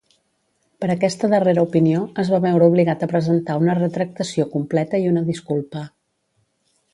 [0.83, 5.25] Per aquesta darrera opinió, es va veure obligat a presentar una retractació completa i una
[5.29, 5.85] disculpa.